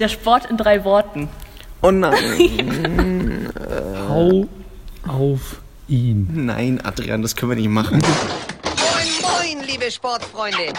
[0.00, 1.28] Der Sport in drei Worten.
[1.82, 3.52] Oh nein.
[4.08, 4.46] Hau
[5.08, 6.46] auf ihn.
[6.46, 8.00] Nein, Adrian, das können wir nicht machen.
[8.00, 10.72] Moin, moin, liebe Sportfreunde.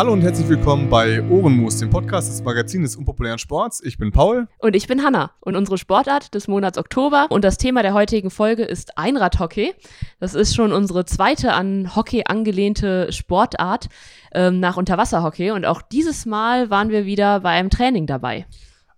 [0.00, 3.82] Hallo und herzlich willkommen bei Ohrenmus, dem Podcast des Magazins des unpopulären Sports.
[3.84, 4.48] Ich bin Paul.
[4.56, 5.32] Und ich bin Hanna.
[5.40, 9.74] Und unsere Sportart des Monats Oktober und das Thema der heutigen Folge ist Einradhockey.
[10.18, 13.90] Das ist schon unsere zweite an Hockey angelehnte Sportart
[14.32, 15.50] ähm, nach Unterwasserhockey.
[15.50, 18.46] Und auch dieses Mal waren wir wieder bei einem Training dabei.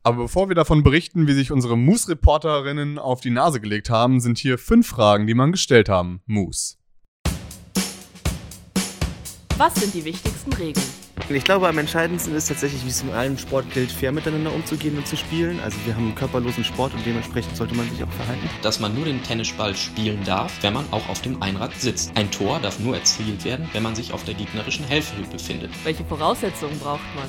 [0.04, 4.38] Aber bevor wir davon berichten, wie sich unsere Moose-Reporterinnen auf die Nase gelegt haben, sind
[4.38, 6.20] hier fünf Fragen, die man gestellt haben.
[6.26, 6.76] Moose.
[9.58, 11.01] Was sind die wichtigsten Regeln?
[11.28, 14.96] Ich glaube, am entscheidendsten ist tatsächlich, wie es in allen Sport gilt, fair miteinander umzugehen
[14.98, 15.60] und zu spielen.
[15.60, 18.48] Also wir haben einen körperlosen Sport und dementsprechend sollte man sich auch verhalten.
[18.62, 22.12] dass man nur den Tennisball spielen darf, wenn man auch auf dem Einrad sitzt.
[22.16, 25.70] Ein Tor darf nur erzielt werden, wenn man sich auf der gegnerischen Hälfte befindet.
[25.84, 27.24] Welche Voraussetzungen braucht man?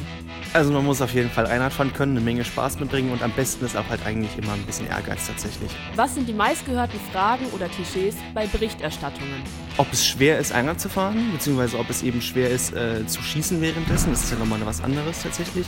[0.53, 3.31] Also man muss auf jeden Fall Einrad fahren können, eine Menge Spaß mitbringen und am
[3.31, 5.71] besten ist auch halt eigentlich immer ein bisschen Ehrgeiz tatsächlich.
[5.95, 9.41] Was sind die meistgehörten Fragen oder Klischees bei Berichterstattungen?
[9.77, 13.23] Ob es schwer ist, Einrad zu fahren, beziehungsweise ob es eben schwer ist, äh, zu
[13.23, 15.65] schießen währenddessen, das ist ja nochmal was anderes tatsächlich.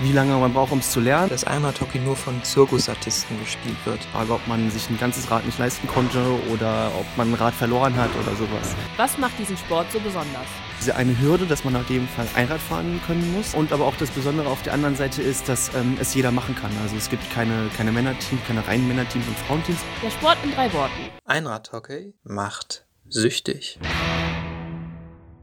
[0.00, 1.30] Wie lange man braucht, um es zu lernen.
[1.30, 4.00] dass Einradhockey nur von Zirkusartisten gespielt wird.
[4.12, 6.18] Frage, ob man sich ein ganzes Rad nicht leisten konnte
[6.52, 8.74] oder ob man ein Rad verloren hat oder sowas.
[8.96, 10.46] Was macht diesen Sport so besonders?
[10.80, 13.54] Diese eine Hürde, dass man auf jeden Fall Einrad fahren können muss.
[13.54, 16.54] Und aber auch das Besondere auf der anderen Seite ist, dass ähm, es jeder machen
[16.54, 16.70] kann.
[16.82, 19.80] Also es gibt keine, keine Männerteams, keine reinen Männerteams und Frauenteams.
[20.02, 20.92] Der Sport in drei Worten.
[21.24, 23.78] Einradhockey macht süchtig.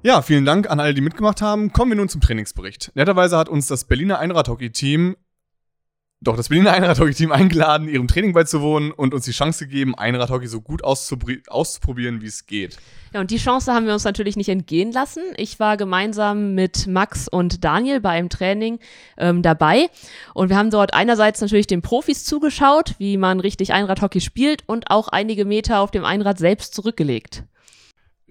[0.06, 1.72] Ja, vielen Dank an alle, die mitgemacht haben.
[1.72, 2.92] Kommen wir nun zum Trainingsbericht.
[2.94, 5.16] Netterweise hat uns das Berliner Einradhockey-Team,
[6.20, 10.60] doch das Berliner Einradhockey-Team eingeladen, ihrem Training beizuwohnen und uns die Chance gegeben, Einradhockey so
[10.60, 12.76] gut auszuprobieren, wie es geht.
[13.14, 15.24] Ja, und die Chance haben wir uns natürlich nicht entgehen lassen.
[15.38, 18.80] Ich war gemeinsam mit Max und Daniel bei einem Training
[19.18, 19.90] ähm, dabei.
[20.34, 24.92] Und wir haben dort einerseits natürlich den Profis zugeschaut, wie man richtig Einradhockey spielt und
[24.92, 27.46] auch einige Meter auf dem Einrad selbst zurückgelegt.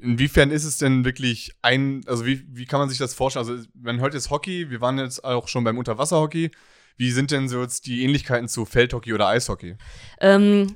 [0.03, 3.47] Inwiefern ist es denn wirklich ein, also wie, wie kann man sich das vorstellen?
[3.49, 6.51] Also, man hört jetzt Hockey, wir waren jetzt auch schon beim Unterwasserhockey.
[6.97, 9.77] Wie sind denn so jetzt die Ähnlichkeiten zu Feldhockey oder Eishockey?
[10.21, 10.75] Ähm,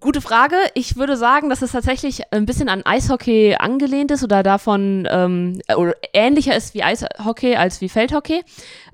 [0.00, 0.56] gute Frage.
[0.74, 5.60] Ich würde sagen, dass es tatsächlich ein bisschen an Eishockey angelehnt ist oder davon ähm,
[5.76, 8.42] oder ähnlicher ist wie Eishockey als wie Feldhockey.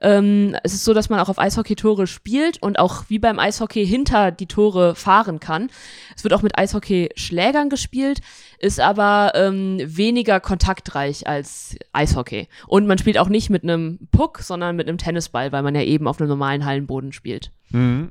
[0.00, 3.38] Ähm, es ist so, dass man auch auf Eishockey Tore spielt und auch wie beim
[3.38, 5.70] Eishockey hinter die Tore fahren kann.
[6.16, 8.20] Es wird auch mit Eishockey Schlägern gespielt,
[8.60, 12.46] ist aber ähm, weniger kontaktreich als Eishockey.
[12.66, 15.82] Und man spielt auch nicht mit einem Puck, sondern mit einem Tennisball, weil man ja
[15.82, 17.52] eben auf einem normalen Hallenboden spielt.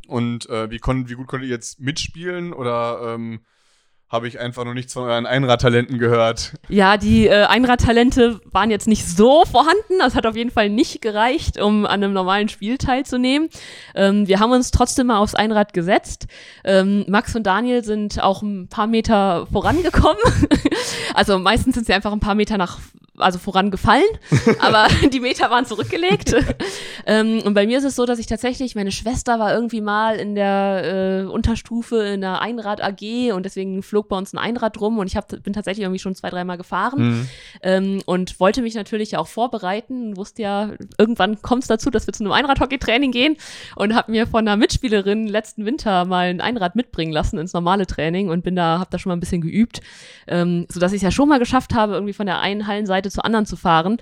[0.07, 3.41] Und äh, wie, kon wie gut konntet ihr jetzt mitspielen oder ähm,
[4.09, 6.53] habe ich einfach noch nichts von euren Einradtalenten gehört?
[6.67, 9.99] Ja, die äh, Einradtalente waren jetzt nicht so vorhanden.
[9.99, 13.49] Das hat auf jeden Fall nicht gereicht, um an einem normalen Spiel teilzunehmen.
[13.93, 16.25] Ähm, wir haben uns trotzdem mal aufs Einrad gesetzt.
[16.63, 20.17] Ähm, Max und Daniel sind auch ein paar Meter vorangekommen.
[21.13, 22.79] also meistens sind sie einfach ein paar Meter nach
[23.19, 24.07] also vorangefallen,
[24.59, 26.35] aber die Meter waren zurückgelegt.
[27.05, 30.15] ähm, und bei mir ist es so, dass ich tatsächlich, meine Schwester war irgendwie mal
[30.15, 34.79] in der äh, Unterstufe in der Einrad AG und deswegen flog bei uns ein Einrad
[34.79, 37.27] rum und ich hab, bin tatsächlich irgendwie schon zwei, dreimal gefahren
[37.61, 42.13] ähm, und wollte mich natürlich auch vorbereiten, wusste ja, irgendwann kommt es dazu, dass wir
[42.13, 43.35] zu einem Einradhockey-Training gehen
[43.75, 47.85] und habe mir von einer Mitspielerin letzten Winter mal ein Einrad mitbringen lassen ins normale
[47.85, 49.81] Training und bin da, habe da schon mal ein bisschen geübt,
[50.27, 53.25] ähm, sodass ich es ja schon mal geschafft habe, irgendwie von der einen Hallenseite zur
[53.25, 53.97] anderen zu fahren,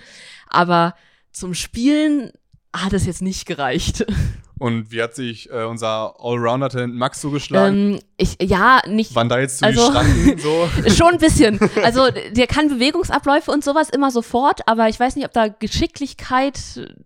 [0.48, 0.94] aber
[1.32, 2.32] zum Spielen
[2.76, 4.06] hat es jetzt nicht gereicht.
[4.60, 7.94] Und wie hat sich äh, unser Allrounder-Talent Max so geschlagen?
[7.94, 9.14] ähm, ich, ja, nicht.
[9.16, 10.68] Waren da jetzt so also- die Schranken so?
[10.90, 11.60] Schon ein bisschen.
[11.84, 12.02] Also
[12.32, 16.60] der kann Bewegungsabläufe und sowas immer sofort, aber ich weiß nicht, ob da Geschicklichkeit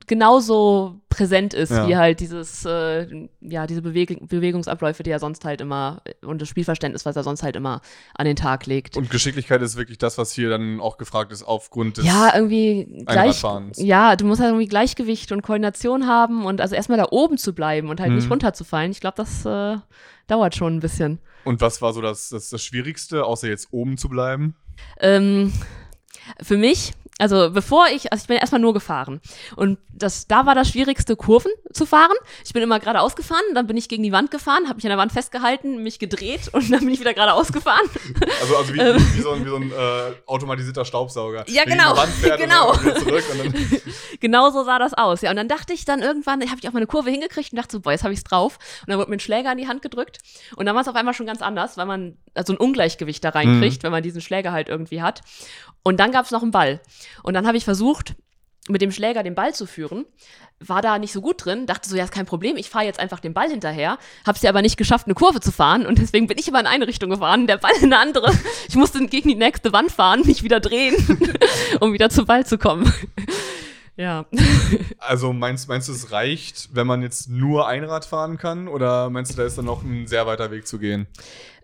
[0.07, 1.87] genauso präsent ist, Ja.
[1.87, 6.47] wie halt dieses, äh, ja, diese Beweg Bewegungsabläufe, die er sonst halt immer, und das
[6.47, 7.81] Spielverständnis, was er sonst halt immer
[8.16, 8.96] an den Tag legt.
[8.96, 12.05] Und Geschicklichkeit ist wirklich das, was hier dann auch gefragt ist, aufgrund des.
[12.05, 13.41] ja, irgendwie gleich,
[13.78, 17.53] ja, du musst halt irgendwie Gleichgewicht und Koordination haben und also erstmal da oben zu
[17.53, 18.16] bleiben und halt Mhm.
[18.17, 18.91] nicht runterzufallen.
[18.91, 19.78] Ich glaube, das äh,
[20.31, 21.19] dauert schon ein bisschen.
[21.43, 24.55] Und was war so das, das, das Schwierigste, außer jetzt oben zu bleiben?
[24.99, 25.51] Ähm,
[26.41, 29.22] für mich, Also bevor ich, also ich bin erstmal nur gefahren.
[29.56, 32.18] Und das, da war das Schwierigste, Kurven zu fahren.
[32.44, 34.90] Ich bin immer geradeaus gefahren, dann bin ich gegen die Wand gefahren, habe mich an
[34.90, 37.85] der Wand festgehalten, mich gedreht und dann bin ich wieder geradeaus gefahren.
[38.41, 38.96] Also, also wie, Ähm.
[38.96, 41.46] wie, wie so ein, wie so ein äh, automatisierter Staubsauger.
[41.47, 41.94] Ja, genau.
[42.38, 42.73] Genau.
[44.20, 45.22] Genau so sah das aus.
[45.22, 47.58] Ja, und dann dachte ich dann irgendwann, habe ich auch mal eine Kurve hingekriegt und
[47.58, 48.58] dachte so, boah, jetzt habe ich's drauf.
[48.82, 50.20] Und dann wurde mir ein Schläger in die Hand gedrückt.
[50.56, 53.29] Und dann war es auf einmal schon ganz anders, weil man also ein Ungleichgewicht da
[53.29, 55.22] reinkriegt, wenn man diesen Schläger halt irgendwie hat.
[55.83, 56.79] Und dann gab es noch einen Ball.
[57.23, 58.16] Und dann habe ich versucht,
[58.69, 60.05] mit dem Schläger den Ball zu führen.
[60.59, 62.99] War da nicht so gut drin, dachte so, ja, ist kein Problem, ich fahre jetzt
[62.99, 63.97] einfach den Ball hinterher.
[64.28, 66.67] Hab's ja aber nicht geschafft, eine Kurve zu fahren und deswegen bin ich immer in
[66.67, 68.31] eine Richtung gefahren, der Ball in eine andere.
[68.67, 70.95] Ich musste gegen die nächste Wand fahren, mich wieder drehen,
[71.79, 72.93] um wieder zum Ball zu kommen.
[74.01, 74.25] Ja.
[74.97, 78.67] also meinst, meinst du, es reicht, wenn man jetzt nur Einrad fahren kann?
[78.67, 81.05] Oder meinst du, da ist dann noch ein sehr weiter Weg zu gehen?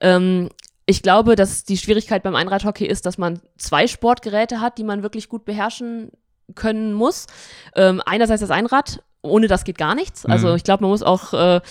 [0.01, 0.49] Ähm,
[0.85, 5.01] ich glaube, dass die Schwierigkeit beim Einradhockey ist, dass man zwei Sportgeräte hat, die man
[5.03, 6.11] wirklich gut beherrschen
[6.55, 7.25] können muss.
[7.75, 10.25] Ähm, einerseits das Einrad, ohne das geht gar nichts.
[10.25, 10.55] Also Mhm.
[10.55, 11.61] ich glaube, man muss auch äh,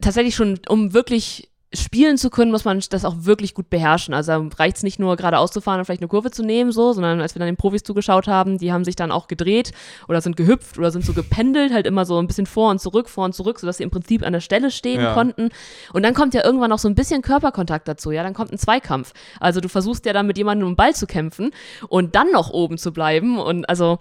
[0.00, 1.50] tatsächlich schon, um wirklich
[1.82, 4.14] spielen zu können, muss man das auch wirklich gut beherrschen.
[4.14, 6.92] Also reicht es nicht nur geradeaus zu fahren und vielleicht eine Kurve zu nehmen, so,
[6.92, 9.72] sondern als wir dann den Profis zugeschaut haben, die haben sich dann auch gedreht
[10.08, 13.08] oder sind gehüpft oder sind so gependelt, halt immer so ein bisschen vor und zurück,
[13.08, 15.14] vor und zurück, sodass sie im Prinzip an der Stelle stehen Ja.
[15.14, 15.50] konnten.
[15.92, 18.58] Und dann kommt ja irgendwann noch so ein bisschen Körperkontakt dazu, ja, dann kommt ein
[18.58, 19.12] Zweikampf.
[19.40, 21.50] Also du versuchst ja dann mit jemandem um den Ball zu kämpfen
[21.88, 23.98] und dann noch oben zu bleiben und also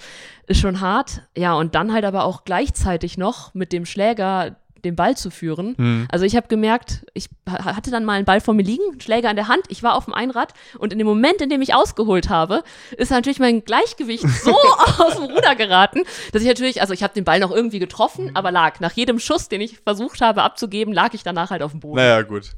[0.47, 1.21] ist schon hart.
[1.35, 4.55] Ja, und dann halt aber auch gleichzeitig noch mit dem Schläger
[4.85, 5.75] den Ball zu führen.
[5.77, 6.07] Hm.
[6.09, 9.01] Also ich habe gemerkt, ich ha- hatte dann mal einen Ball vor mir liegen, einen
[9.01, 11.61] Schläger in der Hand, ich war auf dem Einrad und in dem Moment, in dem
[11.61, 12.63] ich ausgeholt habe,
[12.97, 14.55] ist natürlich mein Gleichgewicht so
[14.99, 16.01] aus dem Ruder geraten,
[16.31, 19.19] dass ich natürlich, also ich habe den Ball noch irgendwie getroffen, aber lag nach jedem
[19.19, 21.97] Schuss, den ich versucht habe abzugeben, lag ich danach halt auf dem Boden.
[21.97, 22.51] Naja, gut.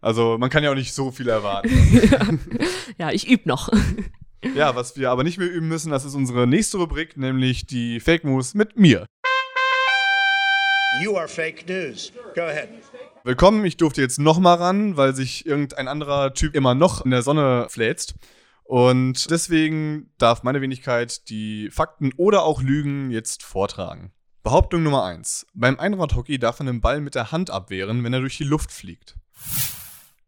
[0.00, 1.70] Also man kann ja auch nicht so viel erwarten.
[2.98, 3.68] Ja, ich übe noch.
[4.54, 8.00] ja, was wir aber nicht mehr üben müssen, das ist unsere nächste Rubrik, nämlich die
[8.00, 9.06] Fake News mit mir.
[11.00, 12.12] You are fake news.
[12.34, 12.68] Go ahead.
[13.24, 17.10] Willkommen, ich durfte jetzt noch mal ran, weil sich irgendein anderer Typ immer noch in
[17.10, 18.14] der Sonne fläzt.
[18.64, 24.12] Und deswegen darf meine Wenigkeit die Fakten oder auch Lügen jetzt vortragen.
[24.42, 25.46] Behauptung Nummer 1.
[25.54, 28.70] Beim Einradhockey darf man den Ball mit der Hand abwehren, wenn er durch die Luft
[28.70, 29.16] fliegt.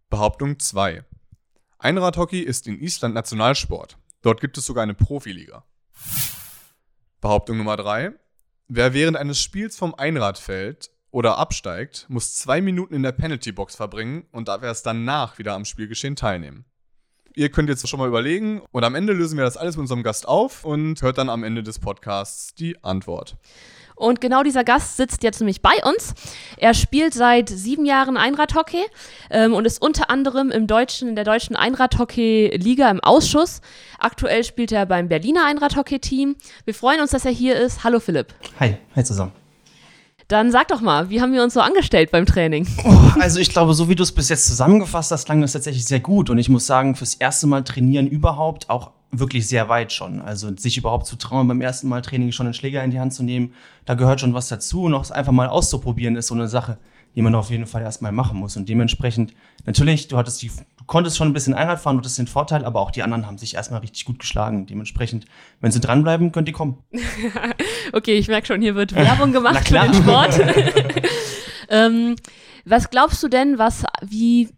[0.09, 1.05] Behauptung 2.
[1.79, 3.99] Einradhockey ist in Island Nationalsport.
[4.23, 5.65] Dort gibt es sogar eine Profiliga.
[7.21, 8.15] Behauptung Nummer 3.
[8.69, 13.77] Wer während eines Spiels vom Einrad fällt oder absteigt, muss zwei Minuten in der Penalty-Box
[13.77, 16.65] verbringen und darf erst danach wieder am Spielgeschehen teilnehmen.
[17.37, 20.05] Ihr könnt jetzt schon mal überlegen und am Ende lösen wir das alles mit unserem
[20.05, 23.37] Gast auf und hört dann am Ende des Podcasts die Antwort.
[23.97, 26.15] Und genau dieser Gast sitzt jetzt nämlich bei uns.
[26.57, 28.85] Er spielt seit sieben Jahren Einradhockey
[29.31, 33.61] ähm, und ist unter anderem im deutschen, in der deutschen Einradhockey-Liga im Ausschuss.
[33.99, 36.37] Aktuell spielt er beim Berliner Einradhockey-Team.
[36.65, 37.83] Wir freuen uns, dass er hier ist.
[37.83, 38.35] Hallo Philipp.
[38.61, 39.44] Hi, hi zusammen.
[40.29, 42.67] Dann sag doch mal, wie haben wir uns so angestellt beim Training?
[43.21, 46.01] Also ich glaube, so wie du es bis jetzt zusammengefasst hast, klang das tatsächlich sehr
[46.01, 46.31] gut.
[46.31, 50.21] Und ich muss sagen, fürs erste Mal trainieren überhaupt auch wirklich sehr weit schon.
[50.21, 53.15] Also sich überhaupt zu trauen, beim ersten Mal Training schon einen Schläger in die Hand
[53.15, 53.55] zu nehmen,
[53.85, 54.85] da gehört schon was dazu.
[54.85, 56.79] Und auch es einfach mal auszuprobieren ist so eine Sache,
[57.15, 58.57] die man auf jeden Fall erstmal machen muss.
[58.57, 59.35] Und dementsprechend,
[59.67, 62.65] natürlich, du hattest die, du konntest schon ein bisschen Einrad fahren, du hattest den Vorteil,
[62.65, 64.67] aber auch die anderen haben sich erstmal richtig gut geschlagen.
[64.67, 65.27] Dementsprechend,
[65.61, 66.79] wenn sie dranbleiben, könnt ihr kommen.
[67.95, 69.87] Okay, ich merke schon, hier wird Werbung gemacht für klar.
[69.87, 70.41] den Sport.
[71.69, 72.17] ähm,
[72.65, 74.49] was glaubst du denn, was, wie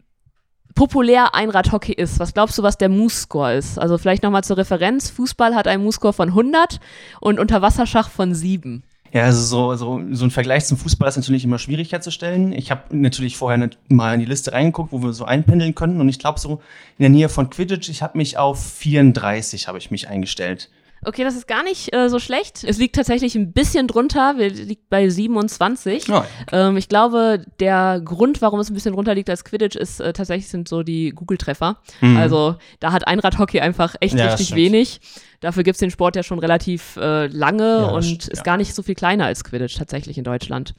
[0.75, 2.19] populär Einradhockey ist?
[2.19, 3.79] Was glaubst du, was der Moose-Score ist?
[3.79, 5.11] Also vielleicht nochmal zur Referenz.
[5.11, 6.81] Fußball hat einen Moose-Score von 100
[7.21, 8.83] und Unterwasserschach von 7.
[9.13, 12.53] Ja, also so, so, so ein Vergleich zum Fußball ist natürlich immer schwierig herzustellen.
[12.53, 16.01] Ich habe natürlich vorher mal in die Liste reingeguckt, wo wir so einpendeln können.
[16.01, 16.61] Und ich glaube, so
[16.99, 20.71] in der Nähe von Quidditch, ich habe mich auf 34 habe ich mich eingestellt.
[21.07, 22.65] Okay, das ist gar nicht äh, so schlecht.
[22.65, 24.39] Es liegt tatsächlich ein bisschen drunter.
[24.39, 26.09] Wir liegt bei 27.
[26.09, 26.27] Oh, ja.
[26.51, 30.13] Ähm, ich glaube, der Grund, warum es ein bisschen drunter liegt als Quidditch, ist äh,
[30.13, 31.77] tatsächlich sind so die Google-Treffer.
[32.01, 32.17] Mhm.
[32.17, 35.01] Also da hat Einradhockey einfach echt Ja, richtig wenig.
[35.41, 38.43] Dafür gibt's den Sport ja schon relativ äh, lange Ja, und stimmt, ist ja.
[38.43, 40.75] gar nicht so viel kleiner als Quidditch tatsächlich in Deutschland.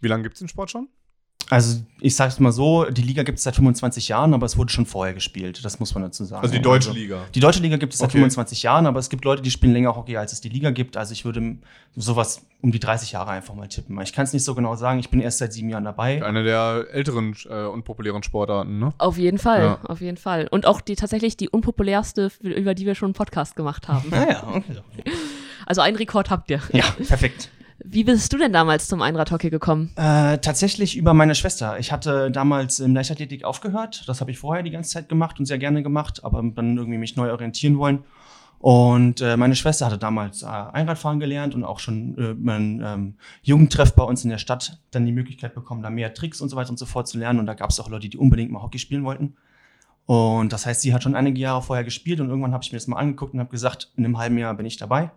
[0.00, 0.88] Wie lange gibt es den Sport schon?
[1.52, 4.72] Also ich sag's mal so, die Liga gibt es seit 25 Jahren, aber es wurde
[4.72, 5.62] schon vorher gespielt.
[5.62, 6.42] Das muss man dazu sagen.
[6.42, 7.24] Also die deutsche Liga.
[7.34, 8.16] Die deutsche Liga gibt es seit Okay.
[8.16, 10.96] 25 Jahren, aber es gibt Leute, die spielen länger Hockey, als es die Liga gibt.
[10.96, 11.58] Also ich würde
[11.94, 14.00] sowas um die 30 Jahre einfach mal tippen.
[14.00, 14.98] Ich kann es nicht so genau sagen.
[14.98, 16.24] Ich bin erst seit sieben Jahren dabei.
[16.24, 18.94] Eine der älteren äh, und populären Sportarten, ne?
[18.96, 19.78] Auf jeden Fall, Ja.
[19.84, 20.48] auf jeden Fall.
[20.50, 24.06] Und auch die tatsächlich die unpopulärste, über die wir schon einen Podcast gemacht haben.
[24.10, 24.80] Naja, okay.
[25.66, 26.62] Also einen Rekord habt ihr.
[26.72, 27.50] Ja, perfekt.
[27.84, 29.90] Wie bist du denn damals zum Einradhockey gekommen?
[29.96, 31.78] Äh, tatsächlich über meine Schwester.
[31.78, 34.04] Ich hatte damals im Leichtathletik aufgehört.
[34.06, 36.98] Das habe ich vorher die ganze Zeit gemacht und sehr gerne gemacht, aber dann irgendwie
[36.98, 38.04] mich neu orientieren wollen.
[38.58, 43.14] Und äh, meine Schwester hatte damals äh, Einradfahren gelernt und auch schon äh, mein ähm,
[43.42, 46.54] Jugendtreff bei uns in der Stadt dann die Möglichkeit bekommen, da mehr Tricks und so
[46.56, 47.40] weiter und so fort zu lernen.
[47.40, 49.34] Und da gab es auch Leute, die unbedingt mal Hockey spielen wollten.
[50.06, 52.78] Und das heißt, sie hat schon einige Jahre vorher gespielt und irgendwann habe ich mir
[52.78, 55.10] das mal angeguckt und habe gesagt, in einem halben Jahr bin ich dabei.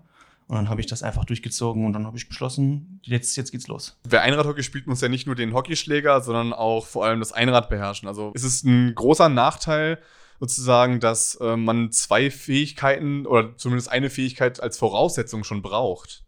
[0.47, 3.67] Und dann habe ich das einfach durchgezogen und dann habe ich beschlossen, jetzt, jetzt geht's
[3.67, 3.97] los.
[4.03, 7.67] Wer Einradhockey spielt, muss ja nicht nur den Hockeyschläger, sondern auch vor allem das Einrad
[7.67, 8.07] beherrschen.
[8.07, 9.99] Also ist es ein großer Nachteil,
[10.39, 16.23] sozusagen, dass äh, man zwei Fähigkeiten oder zumindest eine Fähigkeit als Voraussetzung schon braucht.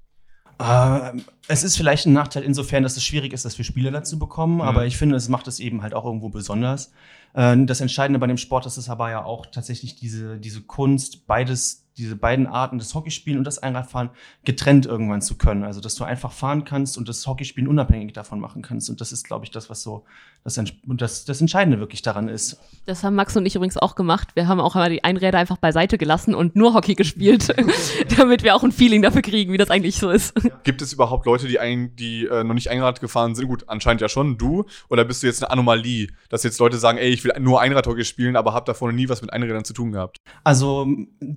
[0.60, 1.12] Äh,
[1.48, 4.56] es ist vielleicht ein Nachteil insofern, dass es schwierig ist, das für Spieler dazu bekommen,
[4.56, 4.62] mhm.
[4.62, 6.92] aber ich finde, es macht es eben halt auch irgendwo besonders.
[7.38, 11.28] Äh, das Entscheidende bei dem Sport ist es aber ja auch tatsächlich diese, diese Kunst,
[11.28, 14.12] beides diese beiden Arten, das Hockeyspielen und das Einradfahren,
[14.46, 15.64] getrennt irgendwann zu können.
[15.64, 18.90] Also, dass du einfach fahren kannst und das Hockeyspielen unabhängig davon machen kannst.
[18.90, 20.06] Und das ist, glaube ich, das, was so
[20.44, 22.58] das, das, das Entscheidende wirklich daran ist.
[22.86, 24.30] Das haben Max und ich übrigens auch gemacht.
[24.36, 27.54] Wir haben auch einmal die Einräder einfach beiseite gelassen und nur Hockey gespielt,
[28.18, 30.34] damit wir auch ein Feeling dafür kriegen, wie das eigentlich so ist.
[30.64, 33.48] Gibt es überhaupt Leute, die, ein, die äh, noch nicht Einrad gefahren sind?
[33.48, 34.66] Gut, anscheinend ja schon, du.
[34.90, 38.04] Oder bist du jetzt eine Anomalie, dass jetzt Leute sagen, ey, ich will nur Einradhockey
[38.04, 40.18] spielen, aber hab davor noch nie was mit Einrädern zu tun gehabt?
[40.44, 40.88] Also,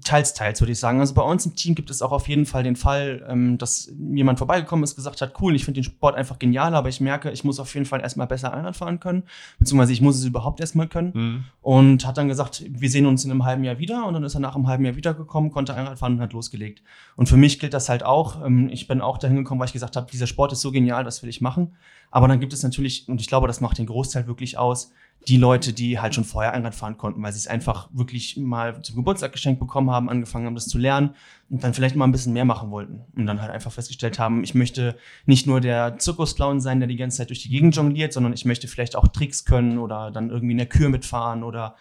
[0.04, 1.00] teils, teils, würde ich sagen.
[1.00, 3.92] Also bei uns im Team gibt es auch auf jeden Fall den Fall, ähm, dass
[4.12, 7.30] jemand vorbeigekommen ist, gesagt hat, cool, ich finde den Sport einfach genial, aber ich merke,
[7.30, 9.24] ich muss auf jeden Fall erstmal besser Einrad fahren können,
[9.58, 11.12] beziehungsweise ich muss es überhaupt erstmal können.
[11.14, 11.44] Mhm.
[11.62, 14.06] Und hat dann gesagt, wir sehen uns in einem halben Jahr wieder.
[14.06, 16.82] Und dann ist er nach einem halben Jahr wiedergekommen, konnte Einrad fahren und hat losgelegt.
[17.16, 18.44] Und für mich gilt das halt auch.
[18.44, 21.04] Ähm, ich bin auch dahin gekommen, weil ich gesagt habe, dieser Sport ist so genial,
[21.04, 21.72] das will ich machen.
[22.10, 24.92] Aber dann gibt es natürlich, und ich glaube, das macht den Großteil wirklich aus,
[25.28, 28.80] die Leute, die halt schon vorher Einrad fahren konnten, weil sie es einfach wirklich mal
[28.82, 31.14] zum Geburtstag geschenkt bekommen haben, angefangen haben, das zu lernen
[31.50, 33.02] und dann vielleicht mal ein bisschen mehr machen wollten.
[33.14, 34.96] Und dann halt einfach festgestellt haben, ich möchte
[35.26, 38.44] nicht nur der Zirkusclown sein, der die ganze Zeit durch die Gegend jongliert, sondern ich
[38.44, 41.76] möchte vielleicht auch Tricks können oder dann irgendwie in der Kür mitfahren oder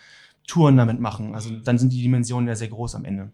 [0.46, 1.34] Touren damit machen.
[1.34, 3.31] Also dann sind die Dimensionen ja sehr groß am Ende.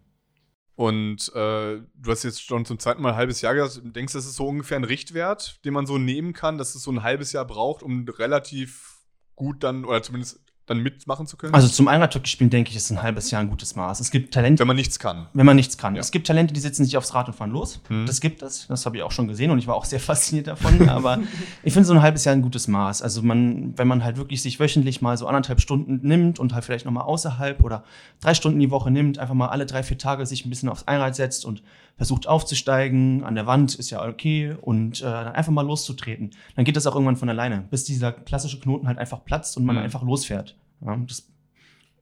[0.75, 4.17] Und äh, du hast jetzt schon zum zweiten Mal ein halbes Jahr gesagt, denkst du,
[4.17, 7.01] das ist so ungefähr ein Richtwert, den man so nehmen kann, dass es so ein
[7.01, 8.94] halbes Jahr braucht, um relativ
[9.35, 11.53] gut dann, oder zumindest dann mitmachen zu können?
[11.53, 13.99] Also zum Einradhockey spielen, denke ich, ist ein halbes Jahr ein gutes Maß.
[13.99, 14.61] Es gibt Talente.
[14.61, 15.27] Wenn man nichts kann.
[15.33, 15.95] Wenn man nichts kann.
[15.95, 16.01] Ja.
[16.01, 17.81] Es gibt Talente, die sitzen sich aufs Rad und fahren los.
[17.87, 18.05] Hm.
[18.05, 18.67] Das gibt es.
[18.67, 20.89] Das habe ich auch schon gesehen und ich war auch sehr fasziniert davon.
[20.89, 21.19] aber
[21.63, 23.01] ich finde so ein halbes Jahr ein gutes Maß.
[23.01, 26.65] Also man, wenn man halt wirklich sich wöchentlich mal so anderthalb Stunden nimmt und halt
[26.65, 27.83] vielleicht nochmal außerhalb oder
[28.21, 30.87] drei Stunden die Woche nimmt, einfach mal alle drei, vier Tage sich ein bisschen aufs
[30.87, 31.61] Einrad setzt und
[31.97, 36.31] versucht aufzusteigen, an der Wand ist ja okay und äh, dann einfach mal loszutreten.
[36.55, 39.65] Dann geht das auch irgendwann von alleine, bis dieser klassische Knoten halt einfach platzt und
[39.65, 39.83] man mhm.
[39.83, 40.55] einfach losfährt.
[40.85, 41.27] Ja, das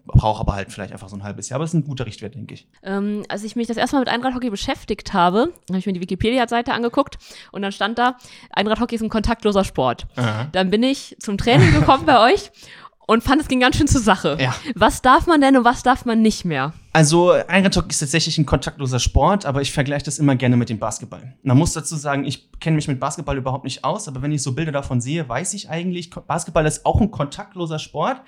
[0.06, 2.36] braucht aber halt vielleicht einfach so ein halbes Jahr, aber es ist ein guter Richtwert,
[2.36, 2.68] denke ich.
[2.84, 6.02] Ähm, als ich mich das erste Mal mit Einradhockey beschäftigt habe, habe ich mir die
[6.02, 7.18] Wikipedia-Seite angeguckt
[7.52, 8.18] und dann stand da,
[8.50, 10.08] Einradhockey ist ein kontaktloser Sport.
[10.16, 10.50] Aha.
[10.52, 12.52] Dann bin ich zum Training gekommen bei euch
[13.08, 14.38] und fand, es ging ganz schön zur Sache.
[14.40, 14.56] Ja.
[14.76, 16.74] Was darf man denn und was darf man nicht mehr?
[16.94, 20.80] Also, Einradhockey ist tatsächlich ein kontaktloser Sport, aber ich vergleiche das immer gerne mit dem
[20.80, 21.36] Basketball.
[21.44, 24.44] Man muss dazu sagen, ich kenne mich mit Basketball überhaupt nicht aus, aber wenn ich
[24.44, 28.22] so Bilder davon sehe, weiß ich eigentlich, Basketball ist auch ein kontaktloser Sport.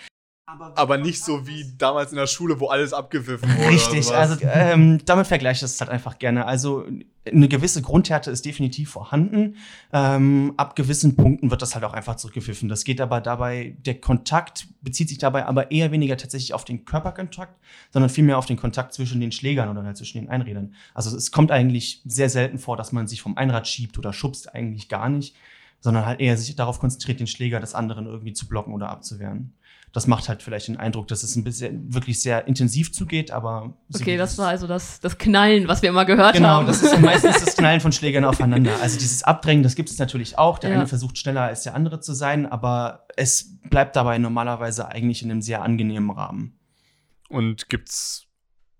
[0.48, 3.68] Aber, aber nicht so wie damals in der Schule, wo alles abgepfiffen wurde.
[3.68, 6.46] Richtig, also ähm, damit vergleiche ich das halt einfach gerne.
[6.46, 6.86] Also
[7.26, 9.56] eine gewisse Grundhärte ist definitiv vorhanden.
[9.92, 12.70] Ähm, ab gewissen Punkten wird das halt auch einfach zurückgepfiffen.
[12.70, 16.86] Das geht aber dabei, der Kontakt bezieht sich dabei aber eher weniger tatsächlich auf den
[16.86, 17.60] Körperkontakt,
[17.92, 20.76] sondern vielmehr auf den Kontakt zwischen den Schlägern oder halt zwischen den Einrädern.
[20.94, 24.54] Also es kommt eigentlich sehr selten vor, dass man sich vom Einrad schiebt oder schubst,
[24.54, 25.36] eigentlich gar nicht,
[25.86, 29.54] sondern halt eher sich darauf konzentriert, den Schläger des anderen irgendwie zu blocken oder abzuwehren
[29.96, 33.78] das macht halt vielleicht den Eindruck, dass es ein bisschen wirklich sehr intensiv zugeht, aber.
[33.94, 36.66] Okay, das war also das, das Knallen, was wir immer gehört genau, haben.
[36.66, 38.74] Genau, das ist meistens das Knallen von Schlägern aufeinander.
[38.82, 40.60] Also dieses Abdrängen, das gibt es natürlich auch.
[40.60, 40.76] Der ja.
[40.76, 45.32] eine versucht schneller als der andere zu sein, aber es bleibt dabei normalerweise eigentlich in
[45.32, 46.60] einem sehr angenehmen Rahmen.
[47.30, 48.25] Und gibt's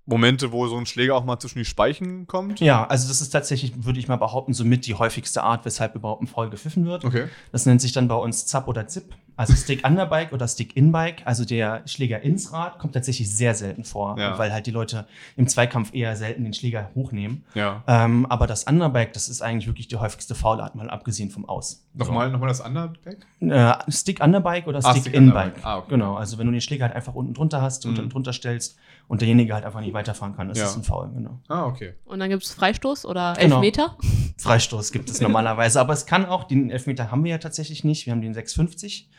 [0.06, 2.60] Momente, wo so ein Schläger auch mal zwischen die Speichen kommt?
[2.60, 6.22] Ja, also das ist tatsächlich, würde ich mal behaupten, somit die häufigste Art, weshalb überhaupt
[6.22, 7.06] ein Foul gepfiffen wird.
[7.06, 7.28] Okay.
[7.52, 9.16] Das nennt sich dann bei uns Zap oder Zip.
[9.38, 13.84] Also Stick Underbike oder Stick Inbike, also der Schläger ins Rad, kommt tatsächlich sehr selten
[13.84, 14.38] vor, ja.
[14.40, 17.44] weil halt die Leute im Zweikampf eher selten den Schläger hochnehmen.
[17.54, 17.84] Ja.
[17.88, 21.86] Ähm, aber das Underbike, das ist eigentlich wirklich die häufigste Foulart, mal abgesehen vom Aus.
[21.94, 22.34] Nochmal, so.
[22.34, 23.26] nochmal das Underbike?
[23.42, 25.56] Äh, Stick Underbike oder ah, Stick, Stick Inbike.
[25.64, 25.88] Ah, okay.
[25.90, 27.92] Genau, also wenn du den Schläger halt einfach unten drunter hast mhm.
[27.92, 28.78] und dann drunter stellst
[29.08, 30.66] und derjenige halt einfach nicht weiterfahren kann, das ja.
[30.66, 31.40] ist ein Foul, genau.
[31.50, 31.94] Ah, okay.
[32.06, 33.58] Und dann gibt es Freistoß oder genau.
[33.58, 33.98] Elfmeter?
[34.00, 34.14] Genau.
[34.38, 38.06] Freistoß gibt es normalerweise, aber es kann auch, den Elfmeter haben wir ja tatsächlich nicht,
[38.06, 39.10] wir haben den 650.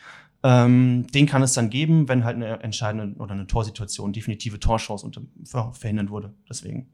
[0.43, 5.05] Ähm, den kann es dann geben, wenn halt eine entscheidende oder eine Torsituation, definitive Torchance
[5.05, 5.21] unter,
[5.73, 6.33] verhindert wurde.
[6.49, 6.87] Deswegen.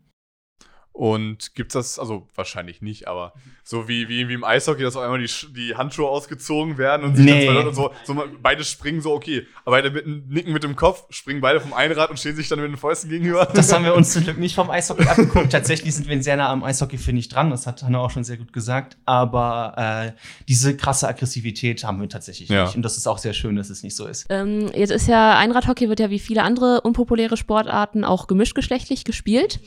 [0.95, 3.33] Und gibt's das, also wahrscheinlich nicht, aber
[3.63, 7.15] so wie, wie, wie im Eishockey, dass auf einmal die, die Handschuhe ausgezogen werden und
[7.15, 7.45] sich Nee.
[7.47, 9.47] dann zwei Leute so, so beide springen so, okay.
[9.65, 12.47] Aber beide mit, einem nicken mit dem Kopf, springen beide vom Einrad und stehen sich
[12.47, 13.47] dann mit den Fäusten gegenüber.
[13.55, 15.51] Das haben wir uns zum Glück nicht vom Eishockey abgeguckt.
[15.51, 17.49] Tatsächlich sind wir sehr nah am Eishockey, finde ich, dran.
[17.49, 18.95] Das hat Hanna auch schon sehr gut gesagt.
[19.05, 20.11] Aber äh,
[20.47, 22.65] diese krasse Aggressivität haben wir tatsächlich Ja.
[22.65, 22.75] nicht.
[22.75, 24.27] Und das ist auch sehr schön, dass es nicht so ist.
[24.29, 29.59] Ähm, jetzt ist ja Einradhockey wird ja wie viele andere unpopuläre Sportarten auch gemischtgeschlechtlich gespielt.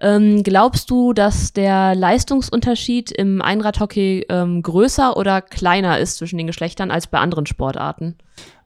[0.00, 6.46] Ähm, glaubst du, dass der Leistungsunterschied im Einradhockey ähm, größer oder kleiner ist zwischen den
[6.46, 8.16] Geschlechtern als bei anderen Sportarten?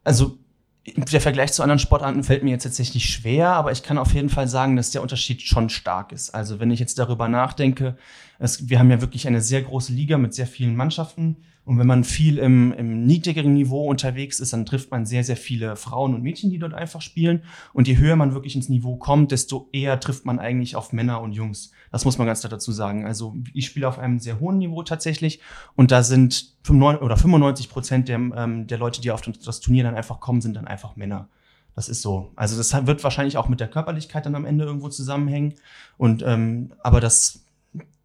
[0.05, 0.39] Also
[0.87, 4.29] der Vergleich zu anderen Sportarten fällt mir jetzt tatsächlich schwer, aber ich kann auf jeden
[4.29, 6.31] Fall sagen, dass der Unterschied schon stark ist.
[6.31, 7.97] Also wenn ich jetzt darüber nachdenke,
[8.39, 11.39] es, wir haben ja wirklich eine sehr große Liga mit sehr vielen Mannschaften.
[11.65, 15.37] Und wenn man viel im, im niedrigeren Niveau unterwegs ist, dann trifft man sehr, sehr
[15.37, 17.43] viele Frauen und Mädchen, die dort einfach spielen.
[17.73, 21.23] Und je höher man wirklich ins Niveau kommt, desto eher trifft man eigentlich auf Männer
[21.23, 21.73] und Jungs.
[21.91, 23.07] Das muss man ganz klar dazu sagen.
[23.07, 25.41] Also ich spiele auf einem sehr hohen Niveau tatsächlich.
[25.75, 29.85] Und da sind 95 oder 95 Prozent der, ähm, der Leute, die auf das Turnier
[29.85, 31.29] dann einfach kommen, sind dann einfach Männer.
[31.75, 32.31] Das ist so.
[32.37, 35.55] Also das wird wahrscheinlich auch mit der Körperlichkeit dann am Ende irgendwo zusammenhängen.
[35.97, 37.44] Und ähm, aber das,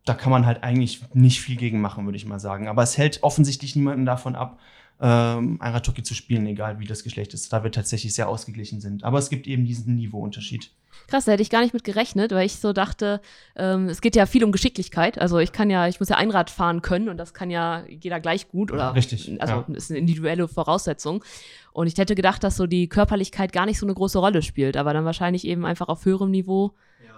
[0.10, 2.68] da kann man halt eigentlich nicht viel gegen machen, würde ich mal sagen.
[2.68, 4.60] Aber es hält offensichtlich niemanden davon ab,
[5.00, 9.04] ähm, Einradhockey zu spielen, egal wie das Geschlecht ist, da wir tatsächlich sehr ausgeglichen sind.
[9.04, 10.72] Aber es gibt eben diesen Niveauunterschied.
[11.08, 13.22] Krass, da hätte ich gar nicht mit gerechnet, weil ich so dachte,
[13.56, 15.18] ähm, es geht ja viel um Geschicklichkeit.
[15.20, 18.20] Also ich kann ja, ich muss ja Einrad fahren können und das kann ja jeder
[18.20, 19.76] gleich gut oder Richtig, Also ja.
[19.76, 21.24] ist eine individuelle Voraussetzung.
[21.72, 24.76] Und ich hätte gedacht, dass so die Körperlichkeit gar nicht so eine große Rolle spielt,
[24.78, 26.74] aber dann wahrscheinlich eben einfach auf höherem Niveau,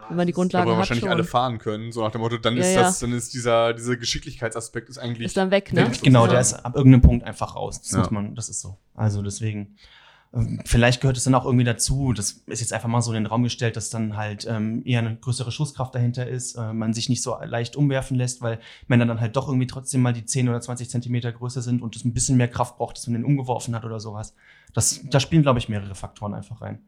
[0.10, 1.10] wenn man die Grundlagen Aber hat wahrscheinlich schon.
[1.12, 2.82] alle fahren können, so nach dem Motto, dann Ja, ist ja.
[2.82, 5.28] das, dann ist dieser, dieser Geschicklichkeitsaspekt ist eigentlich.
[5.28, 5.90] ist dann weg, ne?
[6.04, 6.32] Genau, Ja.
[6.32, 7.82] der ist ab irgendeinem Punkt einfach raus.
[7.82, 8.00] Das Ja.
[8.00, 8.78] muss man, das ist so.
[8.94, 9.78] Also deswegen.
[10.64, 13.26] Vielleicht gehört es dann auch irgendwie dazu, das ist jetzt einfach mal so in den
[13.26, 17.10] Raum gestellt, dass dann halt ähm, eher eine größere Schusskraft dahinter ist, äh, man sich
[17.10, 20.48] nicht so leicht umwerfen lässt, weil Männer dann halt doch irgendwie trotzdem mal die 10
[20.48, 23.26] oder 20 Zentimeter größer sind und es ein bisschen mehr Kraft braucht, dass man den
[23.26, 24.34] umgeworfen hat oder sowas.
[24.74, 26.80] Das, da spielen, glaube ich, mehrere Faktoren einfach rein.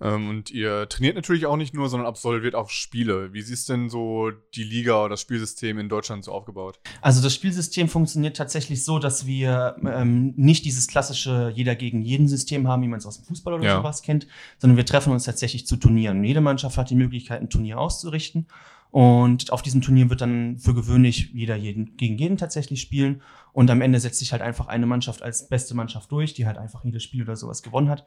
[0.00, 3.32] Ähm, und ihr trainiert natürlich auch nicht nur, sondern absolviert auch Spiele.
[3.32, 6.78] Wie ist denn so die Liga oder das Spielsystem in Deutschland so aufgebaut?
[7.00, 12.28] Also das Spielsystem funktioniert tatsächlich so, dass wir ähm, nicht dieses klassische jeder gegen jeden
[12.28, 13.76] System haben, wie man es aus dem Fußball oder Ja.
[13.78, 14.28] sowas kennt,
[14.58, 16.22] sondern wir treffen uns tatsächlich zu Turnieren.
[16.22, 18.46] Jede Mannschaft hat die Möglichkeit, ein Turnier auszurichten.
[18.90, 23.20] Und auf diesem Turnier wird dann für gewöhnlich jeder jeden, gegen jeden tatsächlich spielen.
[23.52, 26.56] Und am Ende setzt sich halt einfach eine Mannschaft als beste Mannschaft durch, die halt
[26.56, 28.06] einfach jedes Spiel oder sowas gewonnen hat.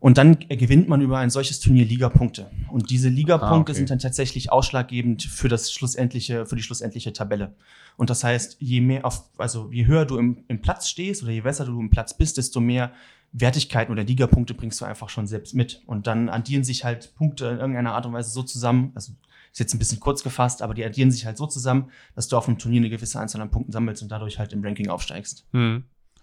[0.00, 2.50] Und dann gewinnt man über ein solches Turnier Ligapunkte.
[2.70, 3.72] Und diese Ligapunkte Ah, okay.
[3.74, 7.54] sind dann tatsächlich ausschlaggebend für das schlussendliche, für die schlussendliche Tabelle.
[7.96, 11.32] Und das heißt, je mehr auf, also je höher du im, im Platz stehst oder
[11.32, 12.92] je besser du im Platz bist, desto mehr
[13.32, 15.82] Wertigkeiten oder Ligapunkte bringst du einfach schon selbst mit.
[15.86, 19.12] Und dann addieren sich halt Punkte in irgendeiner Art und Weise so zusammen, also
[19.52, 22.36] ist jetzt ein bisschen kurz gefasst, aber die addieren sich halt so zusammen, dass du
[22.36, 25.46] auf einem Turnier eine gewisse Anzahl an Punkten sammelst und dadurch halt im Ranking aufsteigst.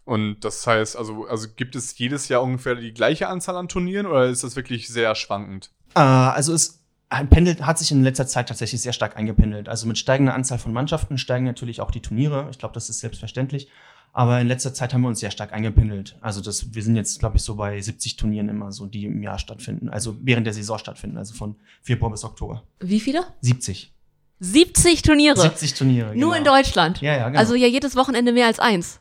[0.06, 4.08] Und das heißt, also, also gibt es jedes Jahr ungefähr die gleiche Anzahl an Turnieren
[4.08, 5.70] oder ist das wirklich sehr schwankend?
[5.96, 6.82] Äh, also es
[7.30, 9.70] pendelt, hat sich in letzter Zeit tatsächlich sehr stark eingependelt.
[9.70, 12.48] Also mit steigender Anzahl von Mannschaften steigen natürlich auch die Turniere.
[12.52, 13.68] Ich glaube, das ist selbstverständlich.
[14.14, 16.18] Aber in letzter Zeit haben wir uns sehr stark eingependelt.
[16.20, 19.24] Also das, wir sind jetzt, glaube ich, so bei 70 Turnieren immer so, die im
[19.24, 19.90] Jahr stattfinden.
[19.90, 22.64] Also während der Saison stattfinden, also von Februar bis Oktober.
[22.80, 23.26] Wie viele?
[23.42, 23.94] 70.
[24.40, 25.40] 70 Turniere.
[25.40, 26.16] 70 Turniere.
[26.16, 26.34] Nur genau.
[26.34, 27.00] in Deutschland.
[27.02, 27.40] Ja, ja, genau.
[27.40, 29.01] Also ja jedes Wochenende mehr als eins.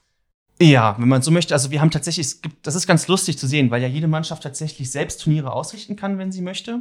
[0.60, 1.54] Ja, wenn man so möchte.
[1.54, 4.08] Also wir haben tatsächlich, es gibt, das ist ganz lustig zu sehen, weil ja jede
[4.08, 6.80] Mannschaft tatsächlich selbst Turniere ausrichten kann, wenn sie möchte.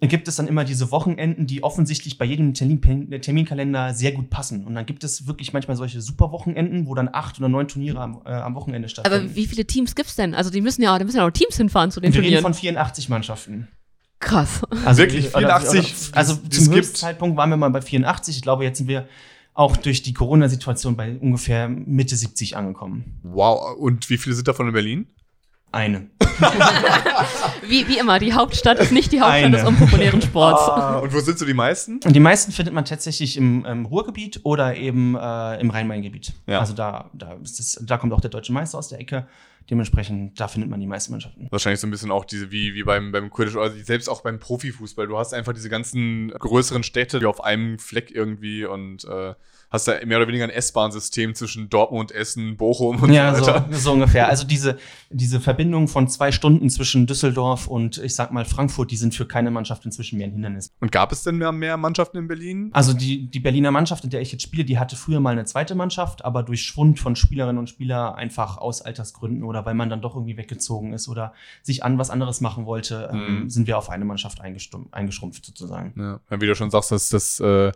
[0.00, 2.80] Dann gibt es dann immer diese Wochenenden, die offensichtlich bei jedem Termin,
[3.20, 4.64] Terminkalender sehr gut passen.
[4.64, 8.00] Und dann gibt es wirklich manchmal solche super Wochenenden, wo dann acht oder neun Turniere
[8.00, 9.26] am, äh, am Wochenende stattfinden.
[9.26, 10.34] Aber wie viele Teams gibt's denn?
[10.34, 12.28] Also die müssen ja, da müssen ja auch Teams hinfahren zu den Und wir reden
[12.36, 12.54] Turnieren.
[12.54, 13.68] von 84 Mannschaften.
[14.20, 14.62] Krass.
[14.86, 15.34] Also Wirklich?
[15.34, 16.08] oder- 84?
[16.08, 16.86] Oder, also Die es zum gibt?
[16.86, 18.36] Höchstzeitpunkt waren wir mal bei 84.
[18.36, 19.06] Ich glaube, jetzt sind wir
[19.60, 23.20] auch durch die Corona-Situation bei ungefähr Mitte 70 angekommen.
[23.22, 23.76] Wow.
[23.76, 25.06] Und wie viele sind davon in Berlin?
[25.70, 26.10] Eine.
[27.68, 29.58] Wie, wie immer, die Hauptstadt ist nicht die Hauptstadt Eine.
[29.58, 30.62] des unpopulären Sports.
[30.62, 32.00] Ah, und wo sind so die meisten?
[32.04, 36.32] Und die meisten findet man tatsächlich im, ähm, Ruhrgebiet oder eben äh, im Rhein-Main-Gebiet.
[36.46, 36.58] Ja.
[36.58, 39.26] Also da, da, ist es, da kommt auch der deutsche Meister aus der Ecke.
[39.68, 41.46] Dementsprechend, da findet man die meisten Mannschaften.
[41.50, 44.40] Wahrscheinlich so ein bisschen auch diese, wie, wie beim, beim Quidditch, also selbst auch beim
[44.40, 45.06] Profifußball.
[45.06, 49.34] Du hast einfach diese ganzen größeren Städte, die auf einem Fleck irgendwie und äh,
[49.70, 53.50] hast da mehr oder weniger ein S-Bahn-System zwischen Dortmund, Essen, Bochum und Ja, so so,
[53.52, 53.68] weiter.
[53.72, 54.28] so ungefähr.
[54.28, 54.78] Also diese,
[55.10, 59.26] diese Verbindung von zwei Stunden zwischen Düsseldorf und ich sag mal Frankfurt, die sind für
[59.26, 60.72] keine Mannschaft inzwischen mehr ein Hindernis.
[60.80, 62.70] Und gab es denn mehr, mehr Mannschaften in Berlin?
[62.72, 65.44] Also die, die Berliner Mannschaft, in der ich jetzt spiele, die hatte früher mal eine
[65.44, 69.88] zweite Mannschaft, aber durch Schwund von Spielerinnen und Spielern einfach aus Altersgründen oder weil man
[69.88, 73.50] dann doch irgendwie weggezogen ist oder sich an was anderes machen wollte, ähm, Mhm.
[73.50, 75.92] sind wir auf eine Mannschaft eingeschrumpft sozusagen.
[75.96, 76.20] Ja.
[76.40, 77.70] Wie du schon sagst, das das äh,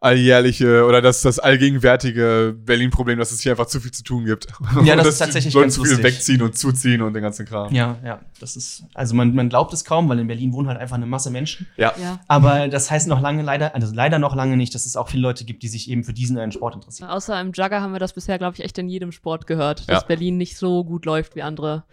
[0.00, 4.46] alljährliche oder das, das allgegenwärtige Berlin-Problem, dass es hier einfach zu viel zu tun gibt.
[4.84, 6.06] Ja, das dass ist tatsächlich Leute ganz zu viel lustig.
[6.14, 7.72] wegziehen und zuziehen und den ganzen Kram.
[7.74, 10.78] Ja, ja, das ist, also man, man glaubt es kaum, weil in Berlin wohnen halt
[10.78, 11.66] einfach eine Masse Menschen.
[11.76, 11.92] Ja.
[12.00, 12.20] Ja.
[12.28, 15.22] Aber das heißt noch lange leider, also leider noch lange nicht, dass es auch viele
[15.22, 17.10] Leute gibt, die sich eben für diesen einen Sport interessieren.
[17.10, 20.02] Außer im Jugger haben wir das bisher, glaube ich, echt in jedem Sport gehört, dass
[20.02, 20.06] Ja.
[20.06, 21.84] Berlin nicht so gut läuft wie andere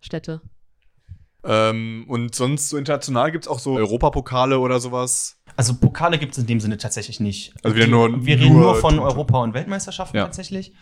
[0.00, 0.42] Städte.
[1.46, 5.38] Ähm, und sonst so international gibt es auch so Europapokale oder sowas.
[5.56, 7.54] Also Pokale gibt es in dem Sinne tatsächlich nicht.
[7.62, 8.98] Also wieder nur- wir reden nur nur von.
[8.98, 10.24] Europa- und Weltmeisterschaften Ja.
[10.24, 10.72] tatsächlich.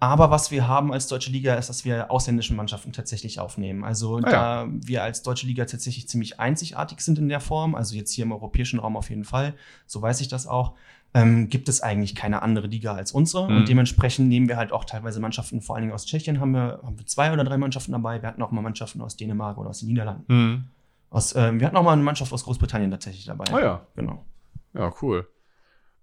[0.00, 3.84] Aber was wir haben als deutsche Liga ist, dass wir ausländische Mannschaften tatsächlich aufnehmen.
[3.84, 7.94] Also Ah, da wir als deutsche Liga tatsächlich ziemlich einzigartig sind in der Form, also
[7.94, 9.54] jetzt hier im europäischen Raum auf jeden Fall,
[9.86, 10.72] so weiß ich das auch,
[11.14, 13.48] ähm, gibt es eigentlich keine andere Liga als unsere.
[13.48, 13.56] Mhm.
[13.56, 16.80] Und dementsprechend nehmen wir halt auch teilweise Mannschaften, vor allen Dingen aus Tschechien haben wir,
[16.82, 18.20] haben wir zwei oder drei Mannschaften dabei.
[18.20, 20.24] Wir hatten auch mal Mannschaften aus Dänemark oder aus den Niederlanden.
[20.28, 20.64] Hm.
[21.10, 23.44] Aus, ähm, wir hatten auch mal eine Mannschaft aus Großbritannien tatsächlich dabei.
[23.52, 23.86] Ah ja.
[23.94, 24.24] Genau.
[24.74, 25.28] Ja, cool.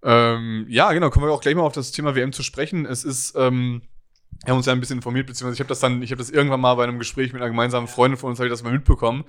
[0.02, 2.86] Ähm, ja, genau, kommen wir auch gleich mal auf das Thema WM zu sprechen.
[2.86, 3.82] Es ist, ähm,
[4.50, 6.60] haben uns ja ein bisschen informiert, beziehungsweise ich habe das dann, ich habe das irgendwann
[6.60, 9.24] mal bei einem Gespräch mit einer gemeinsamen Freundin von uns, habe ich das mal mitbekommen.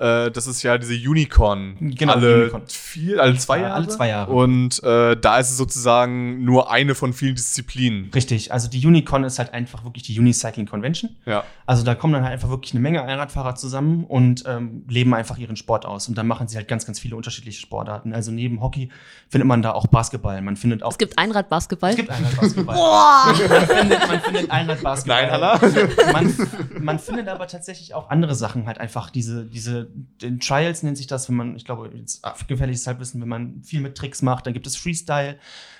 [0.00, 1.76] Äh, das ist ja diese Unicorn.
[1.80, 2.62] Genau, alle Unicorn.
[2.68, 3.74] vier, alle zwei Ja, Jahre.
[3.74, 4.32] alle zwei Jahre.
[4.32, 8.10] Und äh, da ist es sozusagen nur eine von vielen Disziplinen.
[8.14, 11.16] Richtig, also die Unicon ist halt einfach wirklich die Unicycling Convention.
[11.26, 11.42] Ja.
[11.66, 15.36] Also da kommen dann halt einfach wirklich eine Menge Einradfahrer zusammen und ähm, leben einfach
[15.36, 16.08] ihren Sport aus.
[16.08, 18.12] Und dann machen sie halt ganz, ganz viele unterschiedliche Sportarten.
[18.12, 18.90] Also neben Hockey
[19.28, 20.40] findet man da auch Basketball.
[20.42, 20.92] Man findet auch.
[20.92, 21.90] Es gibt Einradbasketball.
[21.90, 22.76] es gibt Einradbasketball.
[23.48, 24.50] man, findet, man findet
[25.30, 25.60] Hannah?
[26.12, 26.34] Man,
[26.80, 29.88] man findet aber tatsächlich auch andere Sachen, halt einfach diese, diese,
[30.22, 33.80] den Trials nennt sich das, wenn man, ich glaube, jetzt gefährliches Halbwissen, wenn man viel
[33.80, 35.38] mit Tricks macht, dann gibt es Freestyle,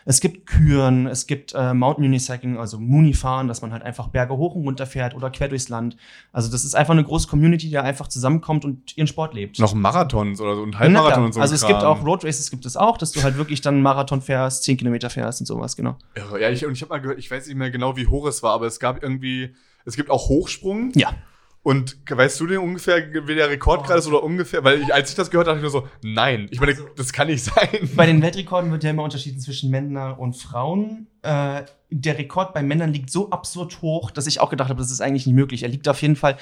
[0.09, 4.37] es gibt Küren, es gibt äh, Mountain Unicycling, also Muni-Fahren, dass man halt einfach Berge
[4.39, 5.99] hoch und runter fährt oder quer durchs Land.
[6.33, 9.59] Also das ist einfach eine große Community, die da einfach zusammenkommt und ihren Sport lebt.
[9.59, 11.41] Noch Marathons oder so und Halbmarathon und so.
[11.41, 11.73] Also es Kram.
[11.73, 14.79] gibt auch Road Races gibt es auch, dass du halt wirklich dann Marathon fährst, 10
[14.79, 15.97] Kilometer fährst und sowas, genau.
[16.41, 18.43] Ja, ich, und ich habe mal gehört, ich weiß nicht mehr genau, wie hoch es
[18.43, 19.55] war, aber es gab irgendwie,
[19.85, 20.93] es gibt auch Hochsprung.
[20.95, 21.15] Ja.
[21.63, 24.65] Und weißt du denn ungefähr, wie der Rekord gerade ist oder ungefähr?
[24.65, 26.47] Weil ich, als ich das gehört habe, dachte ich nur so, nein.
[26.51, 27.91] Ich meine, das kann nicht sein.
[27.95, 31.09] Bei den Weltrekorden wird ja immer unterschieden zwischen Männern und Frauen.
[31.23, 34.91] Äh, der Rekord bei Männern liegt so absurd hoch, dass ich auch gedacht habe, das
[34.91, 35.63] ist eigentlich nicht möglich.
[35.63, 36.39] Er liegt auf jeden Fall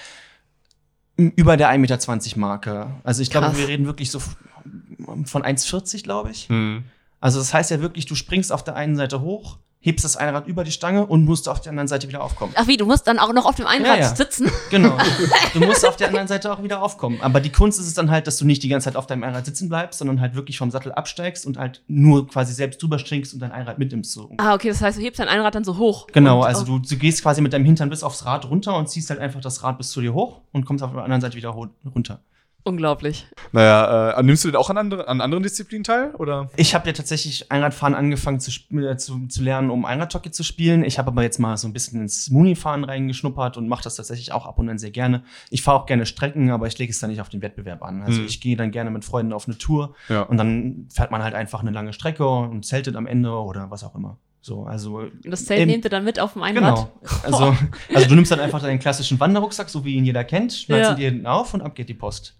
[1.16, 2.94] über der 1,20 Meter Marke.
[3.02, 6.48] Also ich glaube, wir reden wirklich so von 1,40, glaube ich.
[6.48, 6.84] Hm.
[7.20, 10.46] Also das heißt ja wirklich, du springst auf der einen Seite hoch, hebst das Einrad
[10.48, 12.52] über die Stange und musst auf der anderen Seite wieder aufkommen.
[12.56, 14.14] Ach wie, du musst dann auch noch auf dem Einrad Ja, ja.
[14.16, 14.50] sitzen?
[14.70, 14.96] Genau.
[15.52, 17.18] Du musst auf der anderen Seite auch wieder aufkommen.
[17.22, 19.22] Aber die Kunst ist es dann halt, dass du nicht die ganze Zeit auf deinem
[19.22, 22.98] Einrad sitzen bleibst, sondern halt wirklich vom Sattel absteigst und halt nur quasi selbst drüber
[22.98, 24.12] springst und dein Einrad mitnimmst.
[24.12, 24.30] So.
[24.38, 26.08] Ah, okay, das heißt, du hebst dein Einrad dann so hoch.
[26.12, 29.08] Genau, also du, du gehst quasi mit deinem Hintern bis aufs Rad runter und ziehst
[29.10, 31.50] halt einfach das Rad bis zu dir hoch und kommst auf der anderen Seite wieder
[31.50, 32.20] runter.
[32.66, 33.28] Unglaublich.
[33.52, 36.10] Naja, äh, nimmst du denn auch an, andere, an anderen Disziplinen teil?
[36.16, 36.50] Oder?
[36.56, 40.82] Ich habe ja tatsächlich Einradfahren angefangen zu, äh, zu, zu lernen, um Einradhockey zu spielen.
[40.82, 44.32] Ich habe aber jetzt mal so ein bisschen ins Muni-Fahren reingeschnuppert und mache das tatsächlich
[44.32, 45.22] auch ab und an sehr gerne.
[45.50, 48.02] Ich fahre auch gerne Strecken, aber ich lege es dann nicht auf den Wettbewerb an.
[48.02, 48.26] Also Hm.
[48.26, 50.22] ich gehe dann gerne mit Freunden auf eine Tour Ja.
[50.22, 53.84] und dann fährt man halt einfach eine lange Strecke und zeltet am Ende oder was
[53.84, 54.18] auch immer.
[54.40, 56.88] So, also Und das Zelt Im- nehmt ihr dann mit auf dem Einrad?
[57.02, 57.20] Genau.
[57.24, 57.56] Also,
[57.94, 60.96] also du nimmst dann einfach deinen klassischen Wanderrucksack, so wie ihn jeder kennt, schneidest Ja.
[60.96, 62.36] ihn dir hinten auf und ab geht die Post.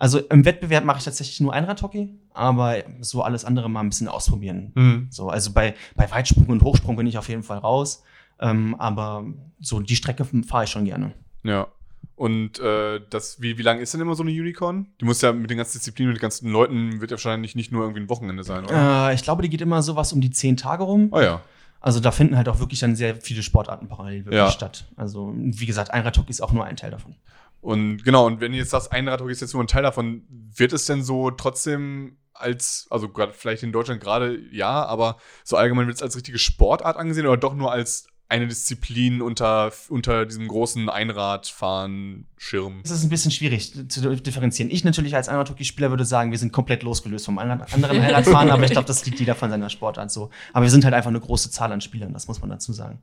[0.00, 4.08] Also im Wettbewerb mache ich tatsächlich nur Einradhockey, aber so alles andere mal ein bisschen
[4.08, 4.72] ausprobieren.
[4.74, 5.06] Hm.
[5.10, 8.02] So, also bei, bei Weitsprung und Hochsprung bin ich auf jeden Fall raus.
[8.40, 9.26] Ähm, aber
[9.60, 11.12] so die Strecke fahre ich schon gerne.
[11.42, 11.66] Ja.
[12.16, 14.86] Und äh, das, wie, wie lang ist denn immer so eine Unicorn?
[15.02, 17.70] Die muss ja mit den ganzen Disziplinen, mit den ganzen Leuten, wird ja wahrscheinlich nicht
[17.70, 19.10] nur irgendwie ein Wochenende sein, oder?
[19.10, 21.08] Äh, ich glaube, die geht immer sowas um die zehn Tage rum.
[21.12, 21.42] Oh ja.
[21.80, 24.50] Also da finden halt auch wirklich dann sehr viele Sportarten parallel wirklich Ja.
[24.50, 24.86] statt.
[24.96, 27.16] Also wie gesagt, Einradhockey ist auch nur ein Teil davon.
[27.60, 30.72] Und genau, und wenn du jetzt sagst, Einradhockey ist jetzt nur ein Teil davon, wird
[30.72, 35.86] es denn so trotzdem als, also gerade vielleicht in Deutschland gerade ja, aber so allgemein
[35.86, 40.46] wird es als richtige Sportart angesehen oder doch nur als eine Disziplin unter, unter diesem
[40.46, 42.80] großen Einradfahren-Schirm?
[42.84, 44.70] Es ist ein bisschen schwierig zu differenzieren.
[44.70, 48.70] Ich natürlich als Einradhockey-Spieler würde sagen, wir sind komplett losgelöst vom anderen Einradfahren, aber ich
[48.70, 50.30] glaube, das liegt jeder von seiner Sportart so.
[50.52, 53.00] Aber wir sind halt einfach eine große Zahl an Spielern, das muss man dazu sagen.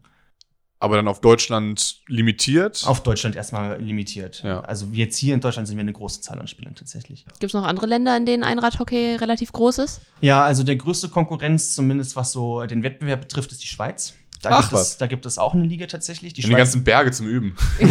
[0.80, 2.84] Aber dann auf Deutschland limitiert?
[2.86, 4.44] Auf Deutschland erstmal limitiert.
[4.44, 4.62] Ja.
[4.62, 7.26] Also jetzt hier in Deutschland sind wir eine große Zahl an Spielern tatsächlich.
[7.40, 10.02] Gibt es noch andere Länder, in denen Einradhockey relativ groß ist?
[10.22, 14.14] Ja, also der größte Konkurrenz, zumindest was so den Wettbewerb betrifft, ist die Schweiz.
[14.50, 14.92] Da, Ach, gibt was.
[14.92, 16.34] es, da gibt es auch eine Liga tatsächlich.
[16.34, 17.56] Die, die ganzen Berge zum Üben.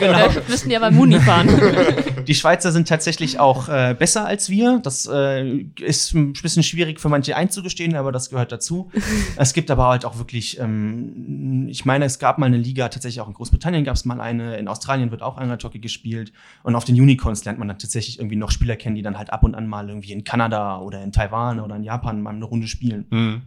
[0.00, 1.48] Ja, Da müssten ja beim Muni fahren.
[2.26, 4.80] die Schweizer sind tatsächlich auch äh, besser als wir.
[4.82, 8.90] Das äh, ist ein bisschen schwierig für manche einzugestehen, aber das gehört dazu.
[9.36, 13.20] es gibt aber halt auch wirklich, ähm, ich meine, es gab mal eine Liga, tatsächlich
[13.20, 16.32] auch in Großbritannien gab es mal eine, in Australien wird auch Einradhockey gespielt.
[16.62, 19.32] Und auf den Unicorns lernt man dann tatsächlich irgendwie noch Spieler kennen, die dann halt
[19.32, 22.44] ab und an mal irgendwie in Kanada oder in Taiwan oder in Japan mal eine
[22.44, 23.06] Runde spielen.
[23.10, 23.42] Hm.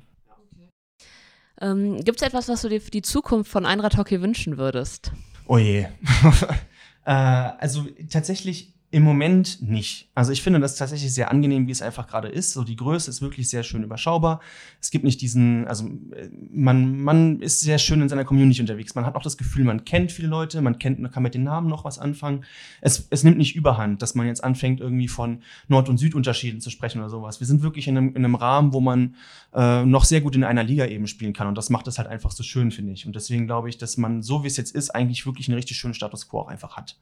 [1.62, 5.12] Ähm, Gibt es etwas, was du dir für die Zukunft von Einradhockey wünschen würdest?
[5.46, 5.82] Oh je.
[7.06, 10.10] äh, also tatsächlich im Moment nicht.
[10.16, 12.52] Also ich finde das tatsächlich sehr angenehm, wie es einfach gerade ist.
[12.52, 14.42] So die Größe ist wirklich sehr schön überschaubar.
[14.82, 18.94] Es gibt nicht diesen, also äh, man, man ist sehr schön in seiner Community unterwegs.
[18.94, 21.44] Man hat auch das Gefühl, man kennt viele Leute, man kennt, man kann mit den
[21.44, 22.44] Namen noch was anfangen.
[22.82, 26.70] Es, es nimmt nicht überhand, dass man jetzt anfängt, irgendwie von Nord- und Südunterschieden zu
[26.70, 27.40] sprechen oder sowas.
[27.40, 29.16] Wir sind wirklich in einem, in einem Rahmen, wo man
[29.54, 31.48] äh, noch sehr gut in einer Liga eben spielen kann.
[31.48, 33.06] Und das macht es halt einfach so schön, finde ich.
[33.06, 35.78] Und deswegen glaube ich, dass man, so wie es jetzt ist, eigentlich wirklich einen richtig
[35.78, 36.98] schönen Status quo auch einfach hat.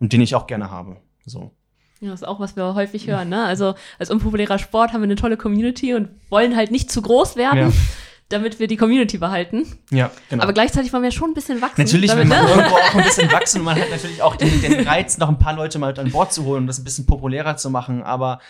[0.00, 0.96] Und den ich auch gerne habe.
[1.26, 1.52] So.
[2.00, 3.28] Ja, das ist auch, was wir häufig hören.
[3.28, 3.44] Ne?
[3.44, 7.36] Also als unpopulärer Sport haben wir eine tolle Community und wollen halt nicht zu groß
[7.36, 7.72] werden, Ja.
[8.28, 9.66] damit wir die Community behalten.
[9.90, 10.42] Ja, genau.
[10.42, 11.82] Aber gleichzeitig wollen wir schon ein bisschen wachsen.
[11.82, 12.50] Natürlich damit, will man ne?
[12.56, 15.38] irgendwo auch ein bisschen wachsen und man hat natürlich auch den, den Reiz, noch ein
[15.38, 18.02] paar Leute mal an Bord zu holen und das ein bisschen populärer zu machen.
[18.02, 18.40] Aber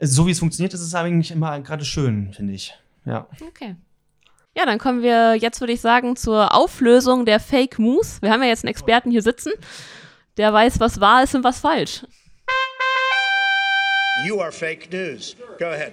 [0.00, 2.74] so wie es funktioniert, ist es eigentlich immer gerade schön, finde ich.
[3.06, 3.26] Ja.
[3.48, 3.76] Okay.
[4.56, 8.20] Ja, dann kommen wir jetzt, würde ich sagen, zur Auflösung der Fake Moves.
[8.22, 9.52] Wir haben ja jetzt einen Experten hier sitzen,
[10.38, 12.04] der weiß, was wahr ist und was falsch.
[14.26, 15.36] You are fake news.
[15.58, 15.92] Go ahead.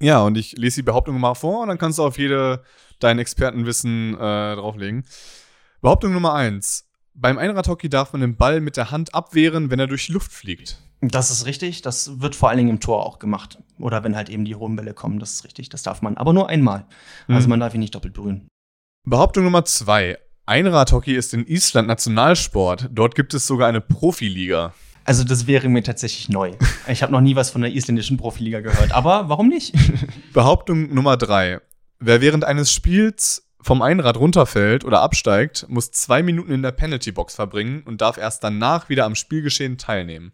[0.00, 2.62] Ja, und ich lese die Behauptung mal vor und dann kannst du auf jede
[3.00, 5.04] dein Expertenwissen äh, drauflegen.
[5.82, 9.86] Behauptung Nummer eins: Beim Einradhockey darf man den Ball mit der Hand abwehren, wenn er
[9.86, 10.78] durch die Luft fliegt.
[11.00, 11.82] Das ist richtig.
[11.82, 13.58] Das wird vor allen Dingen im Tor auch gemacht.
[13.78, 15.68] Oder wenn halt eben die hohen Bälle kommen, das ist richtig.
[15.68, 16.16] Das darf man.
[16.16, 16.86] Aber nur einmal.
[17.28, 17.50] Also Mhm.
[17.50, 18.48] man darf ihn nicht doppelt berühren.
[19.04, 20.18] Behauptung Nummer zwei:
[20.48, 22.88] Einradhockey ist in Island Nationalsport.
[22.90, 24.72] Dort gibt es sogar eine Profiliga.
[25.04, 26.52] Also das wäre mir tatsächlich neu.
[26.86, 28.92] Ich habe noch nie was von der isländischen Profiliga gehört.
[28.92, 29.74] Aber warum nicht?
[30.32, 31.60] Behauptung Nummer drei:
[31.98, 37.34] Wer während eines Spiels vom Einrad runterfällt oder absteigt, muss zwei Minuten in der Penalty-Box
[37.34, 40.32] verbringen und darf erst danach wieder am Spielgeschehen teilnehmen.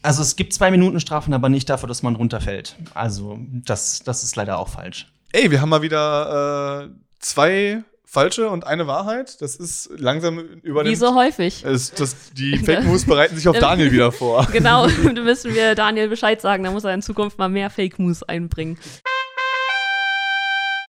[0.00, 2.76] Also es gibt zwei Minuten Strafen, aber nicht dafür, dass man runterfällt.
[2.94, 5.12] Also das, das ist leider auch falsch.
[5.32, 9.40] Ey, wir haben mal wieder äh, zwei falsche und eine Wahrheit.
[9.40, 11.64] Das ist langsam über Wie so häufig.
[11.64, 14.48] Es, das, die Fake News bereiten sich auf Daniel wieder vor.
[14.52, 17.98] Genau, da müssen wir Daniel Bescheid sagen, da muss er in Zukunft mal mehr Fake
[17.98, 18.78] Moves einbringen.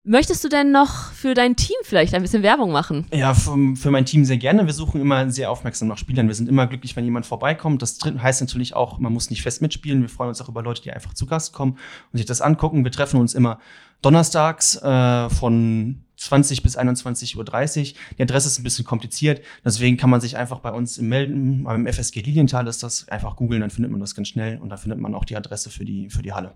[0.04, 3.06] Möchtest du denn noch für dein Team vielleicht ein bisschen Werbung machen?
[3.12, 4.66] Ja, für, für mein Team sehr gerne.
[4.66, 6.28] Wir suchen immer sehr aufmerksam nach Spielern.
[6.28, 7.80] Wir sind immer glücklich, wenn jemand vorbeikommt.
[7.82, 10.02] Das heißt natürlich auch, man muss nicht fest mitspielen.
[10.02, 11.78] Wir freuen uns auch über Leute, die einfach zu Gast kommen
[12.12, 12.84] und sich das angucken.
[12.84, 13.58] Wir treffen uns immer
[14.02, 17.94] donnerstags äh, von 20 bis 21.30 Uhr.
[18.18, 19.42] Die Adresse ist ein bisschen kompliziert.
[19.64, 21.64] Deswegen kann man sich einfach bei uns melden.
[21.64, 23.08] Beim FSG Lilienthal ist das.
[23.08, 24.58] Einfach googeln, dann findet man das ganz schnell.
[24.58, 26.54] Und da findet man auch die Adresse für die, für die Halle.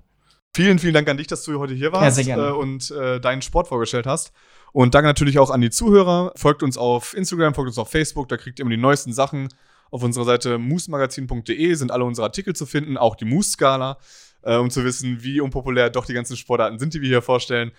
[0.54, 2.50] Vielen, vielen Dank an dich, dass du heute hier warst Ja.
[2.50, 4.32] Äh, und äh, deinen Sport vorgestellt hast.
[4.72, 6.32] Und danke natürlich auch an die Zuhörer.
[6.36, 9.48] Folgt uns auf Instagram, folgt uns auf Facebook, da kriegt ihr immer die neuesten Sachen.
[9.90, 13.98] Auf unserer Seite moosmagazin.de sind alle unsere Artikel zu finden, auch die Moose-Skala,
[14.42, 17.72] äh, um zu wissen, wie unpopulär doch die ganzen Sportarten sind, die wir hier vorstellen.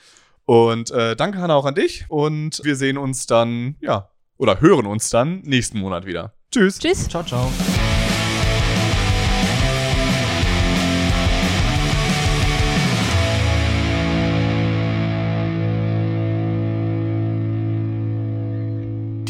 [0.46, 2.06] Und äh, danke, Hanna, auch an dich.
[2.10, 6.34] Und wir sehen uns dann, ja, oder hören uns dann nächsten Monat wieder.
[6.52, 6.80] Tschüss.
[6.80, 7.08] Tschüss.
[7.08, 7.50] Ciao, ciao.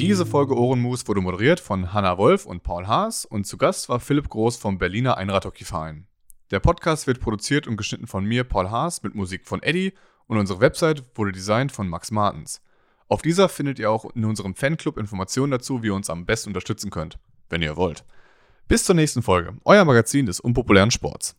[0.01, 3.99] Diese Folge Ohrenmus wurde moderiert von Hanna Wolf und Paul Haas und zu Gast war
[3.99, 6.07] Philipp Groß vom Berliner Einradhockeyverein.
[6.49, 9.93] Der Podcast wird produziert und geschnitten von mir, Paul Haas, mit Musik von Eddie
[10.31, 12.61] und unsere Website wurde designt von Max Martens.
[13.09, 16.51] Auf dieser findet ihr auch in unserem Fanclub Informationen dazu, wie ihr uns am besten
[16.51, 18.05] unterstützen könnt, wenn ihr wollt.
[18.69, 21.35] Bis zur nächsten Folge, euer Magazin des unpopulären Sports.